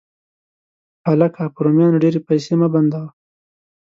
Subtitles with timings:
[1.07, 3.07] هلکه، په رومیانو ډېرې پیسې مه بندوه.